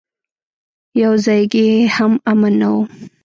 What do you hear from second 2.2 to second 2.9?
امن نه و.